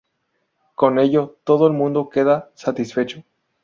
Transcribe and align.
Con 0.73 0.97
ello 0.97 1.37
todo 1.43 1.67
el 1.67 1.73
mundo 1.73 2.09
queda 2.09 2.49
satisfecho. 2.55 3.23